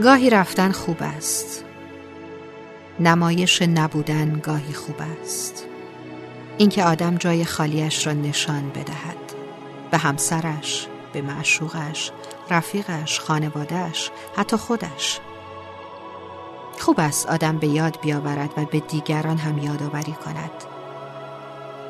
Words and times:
گاهی 0.00 0.30
رفتن 0.30 0.72
خوب 0.72 0.96
است. 1.00 1.64
نمایش 3.00 3.62
نبودن 3.62 4.40
گاهی 4.42 4.72
خوب 4.72 4.96
است. 5.22 5.66
اینکه 6.58 6.84
آدم 6.84 7.16
جای 7.16 7.44
خالیش 7.44 8.06
را 8.06 8.12
نشان 8.12 8.68
بدهد. 8.68 9.32
به 9.90 9.98
همسرش 9.98 10.86
به 11.12 11.22
معشوقش 11.22 12.10
رفیقش 12.50 13.20
خانوادهش 13.20 14.10
حتی 14.36 14.56
خودش. 14.56 15.20
خوب 16.78 17.00
است 17.00 17.26
آدم 17.26 17.58
به 17.58 17.66
یاد 17.66 18.00
بیاورد 18.00 18.50
و 18.56 18.64
به 18.64 18.80
دیگران 18.80 19.36
هم 19.36 19.58
یادآوری 19.58 20.12
کند. 20.12 20.64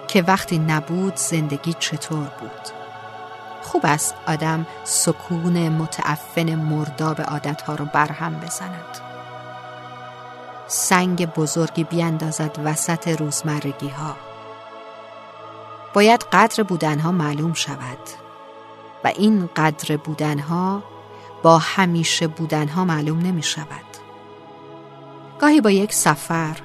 که 0.08 0.22
وقتی 0.22 0.58
نبود 0.58 1.16
زندگی 1.16 1.74
چطور 1.78 2.28
بود؟ 2.40 2.81
خوب 3.62 3.82
است 3.84 4.14
آدم 4.26 4.66
سکون 4.84 5.68
متعفن 5.68 6.54
مرداب 6.54 7.20
عادتها 7.20 7.74
رو 7.74 7.84
برهم 7.84 8.40
بزند. 8.40 8.98
سنگ 10.66 11.26
بزرگی 11.26 11.84
بیاندازد 11.84 12.58
وسط 12.64 13.08
روزمرگی 13.08 13.88
ها 13.88 14.16
باید 15.94 16.24
قدر 16.32 16.62
بودنها 16.62 17.12
معلوم 17.12 17.52
شود 17.52 17.98
و 19.04 19.08
این 19.08 19.48
قدر 19.56 19.96
بودنها 19.96 20.82
با 21.42 21.58
همیشه 21.58 22.26
بودنها 22.26 22.84
معلوم 22.84 23.18
نمی 23.18 23.42
شود. 23.42 23.66
گاهی 25.38 25.60
با 25.60 25.70
یک 25.70 25.92
سفر 25.92 26.56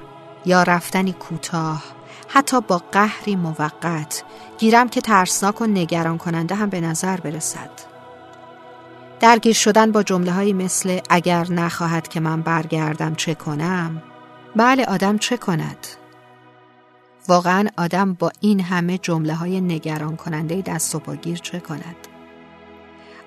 یا 0.45 0.63
رفتنی 0.63 1.13
کوتاه 1.13 1.83
حتی 2.27 2.61
با 2.61 2.81
قهری 2.91 3.35
موقت. 3.35 4.23
گیرم 4.57 4.89
که 4.89 5.01
ترسناک 5.01 5.61
و 5.61 5.65
نگران 5.65 6.17
کننده 6.17 6.55
هم 6.55 6.69
به 6.69 6.81
نظر 6.81 7.17
برسد. 7.17 7.69
درگیر 9.19 9.53
شدن 9.53 9.91
با 9.91 10.03
جمله 10.03 10.31
های 10.31 10.53
مثل 10.53 10.99
اگر 11.09 11.51
نخواهد 11.51 12.07
که 12.07 12.19
من 12.19 12.41
برگردم 12.41 13.15
چه 13.15 13.35
کنم؟ 13.35 14.03
بله 14.55 14.85
آدم 14.85 15.17
چه 15.17 15.37
کند؟ 15.37 15.87
واقعا 17.27 17.67
آدم 17.77 18.13
با 18.13 18.31
این 18.39 18.59
همه 18.59 18.97
جمله 18.97 19.33
های 19.33 19.61
نگران 19.61 20.15
کننده 20.15 20.61
دست 20.61 20.95
و 20.95 20.99
باگیر 20.99 21.37
چه 21.37 21.59
کند؟ 21.59 21.95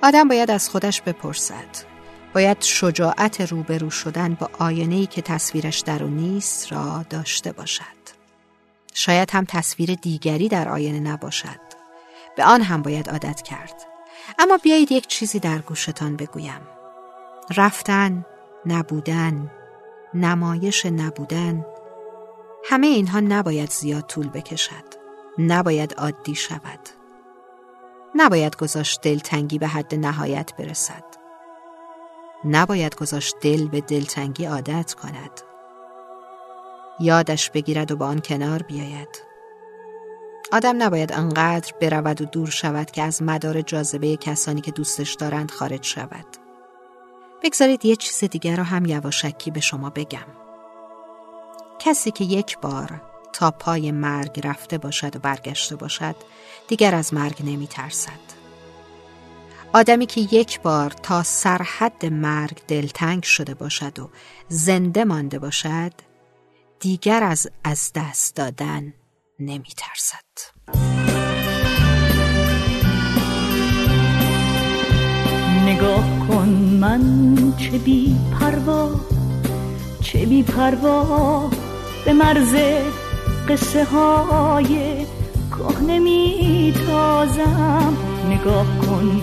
آدم 0.02 0.28
باید 0.28 0.50
از 0.50 0.68
خودش 0.68 1.02
بپرسد. 1.02 1.90
باید 2.34 2.62
شجاعت 2.62 3.40
روبرو 3.40 3.90
شدن 3.90 4.34
با 4.34 4.50
آینه‌ای 4.58 5.06
که 5.06 5.22
تصویرش 5.22 5.80
در 5.80 6.02
و 6.02 6.08
نیست 6.08 6.72
را 6.72 7.04
داشته 7.10 7.52
باشد. 7.52 7.99
شاید 8.94 9.30
هم 9.30 9.44
تصویر 9.48 9.94
دیگری 9.94 10.48
در 10.48 10.68
آینه 10.68 11.00
نباشد. 11.00 11.60
به 12.36 12.44
آن 12.44 12.62
هم 12.62 12.82
باید 12.82 13.10
عادت 13.10 13.42
کرد. 13.42 13.86
اما 14.38 14.56
بیایید 14.56 14.92
یک 14.92 15.06
چیزی 15.06 15.38
در 15.38 15.58
گوشتان 15.58 16.16
بگویم. 16.16 16.60
رفتن 17.56 18.24
نبودن 18.66 19.50
نمایش 20.14 20.86
نبودن 20.86 21.66
همه 22.64 22.86
اینها 22.86 23.20
نباید 23.20 23.70
زیاد 23.70 24.06
طول 24.06 24.28
بکشد. 24.28 24.84
نباید 25.38 25.94
عادی 25.94 26.34
شود. 26.34 26.80
نباید 28.14 28.56
گذاشت 28.56 29.00
دلتنگی 29.00 29.58
به 29.58 29.66
حد 29.66 29.94
نهایت 29.94 30.56
برسد. 30.56 31.04
نباید 32.44 32.94
گذاشت 32.94 33.34
دل 33.40 33.68
به 33.68 33.80
دلتنگی 33.80 34.44
عادت 34.44 34.94
کند. 34.94 35.40
یادش 37.00 37.50
بگیرد 37.50 37.92
و 37.92 37.96
با 37.96 38.06
آن 38.06 38.20
کنار 38.20 38.62
بیاید. 38.62 39.30
آدم 40.52 40.82
نباید 40.82 41.12
انقدر 41.12 41.72
برود 41.80 42.22
و 42.22 42.24
دور 42.24 42.50
شود 42.50 42.90
که 42.90 43.02
از 43.02 43.22
مدار 43.22 43.60
جاذبه 43.60 44.16
کسانی 44.16 44.60
که 44.60 44.70
دوستش 44.70 45.14
دارند 45.14 45.50
خارج 45.50 45.84
شود. 45.84 46.26
بگذارید 47.42 47.84
یه 47.84 47.96
چیز 47.96 48.30
دیگر 48.30 48.56
رو 48.56 48.62
هم 48.62 48.86
یواشکی 48.86 49.50
به 49.50 49.60
شما 49.60 49.90
بگم. 49.90 50.26
کسی 51.78 52.10
که 52.10 52.24
یک 52.24 52.58
بار 52.58 53.02
تا 53.32 53.50
پای 53.50 53.92
مرگ 53.92 54.40
رفته 54.44 54.78
باشد 54.78 55.16
و 55.16 55.18
برگشته 55.18 55.76
باشد 55.76 56.16
دیگر 56.68 56.94
از 56.94 57.14
مرگ 57.14 57.36
نمی 57.44 57.66
ترسد 57.66 58.40
آدمی 59.72 60.06
که 60.06 60.20
یک 60.20 60.60
بار 60.60 60.90
تا 60.90 61.22
سرحد 61.22 62.06
مرگ 62.06 62.60
دلتنگ 62.68 63.22
شده 63.22 63.54
باشد 63.54 63.98
و 63.98 64.10
زنده 64.48 65.04
مانده 65.04 65.38
باشد 65.38 65.92
دیگر 66.80 67.22
از 67.24 67.46
از 67.64 67.92
دست 67.94 68.36
دادن 68.36 68.92
نمی 69.38 69.68
ترسد. 69.76 70.24
نگاه 75.66 76.28
کن 76.28 76.48
من 76.80 77.02
چه 77.58 77.78
بی 77.78 78.16
پروا 78.40 78.90
چه 80.02 80.26
بی 80.26 80.42
پروا 80.42 81.50
به 82.04 82.12
مرز 82.12 82.54
قصه 83.48 83.84
های 83.84 85.06
کهنه 85.50 85.98
می 85.98 86.74
تازم 86.86 87.96
نگاه 88.28 88.78
کن 88.78 89.20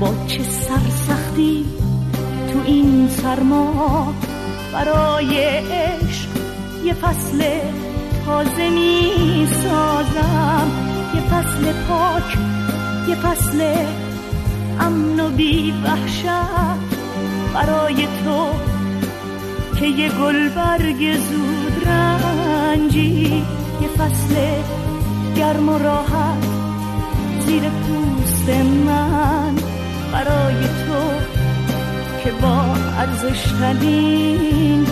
با 0.00 0.14
چه 0.26 0.42
سرسختی 0.42 1.66
تو 2.52 2.58
این 2.66 3.08
سرما 3.08 4.14
برای 4.72 5.62
یه 6.86 6.94
فصل 6.94 7.44
تازه 8.26 8.70
می 8.70 9.46
سازم 9.46 10.70
یه 11.14 11.20
فصل 11.20 11.72
پاک 11.88 12.38
یه 13.08 13.14
فصل 13.14 13.74
امن 14.80 15.20
و 15.20 15.30
بی 15.30 15.74
برای 17.54 18.06
تو 18.06 18.50
که 19.78 19.86
یه 19.86 20.08
گل 20.08 20.48
برگ 20.48 21.16
زود 21.16 21.88
رنجی 21.88 23.44
یه 23.82 23.88
فصل 23.88 24.34
گرم 25.36 25.68
و 25.68 25.78
راحت 25.78 26.44
زیر 27.46 27.62
پوست 27.62 28.48
من. 28.86 29.54
برای 30.12 30.60
تو 30.60 31.26
که 32.24 32.30
با 32.30 32.64
ارزش 32.98 33.42
ترین 33.60 34.84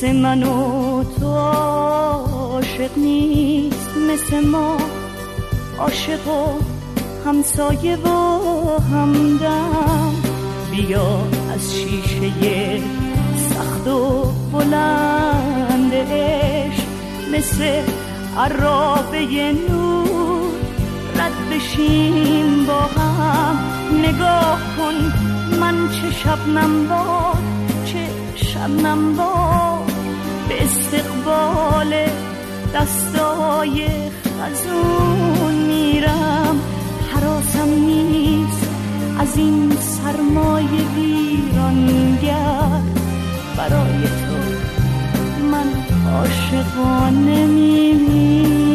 مثل 0.00 0.12
من 0.12 0.42
و 0.42 1.04
تو 1.04 1.26
عاشق 1.26 2.98
نیست 2.98 3.90
مثل 4.12 4.46
ما 4.46 4.76
عاشق 5.78 6.28
و 6.28 6.58
همسایه 7.26 7.96
و 7.96 8.08
همدم. 8.92 10.14
بیا 10.70 11.22
از 11.54 11.74
شیشه 11.74 12.80
سخت 13.50 13.88
و 13.88 14.24
بلند 14.52 15.92
عشق 15.94 16.84
مثل 17.34 17.82
عرابه 18.38 19.52
نور. 19.68 20.50
رد 21.16 21.56
بشیم 21.56 22.66
با 22.66 22.80
هم. 22.80 23.58
نگاه 23.98 24.60
کن 24.76 25.12
من 25.60 25.88
چه 25.88 26.10
شبنم 26.10 26.88
باد. 26.88 27.49
شبنم 28.60 29.16
باد 29.16 29.92
به 30.48 30.64
استقبال 30.64 31.94
دستای 32.74 33.88
خزون 34.24 35.54
میرم. 35.54 36.60
حراسم 37.14 37.68
نیست 37.68 38.68
از 39.18 39.36
این 39.36 39.76
سرمای 39.80 40.66
ویرانگر. 40.96 42.80
برای 43.56 44.02
تو 44.02 44.36
من 45.52 45.68
عاشقانه 46.12 47.46
میمیرم 47.46 48.69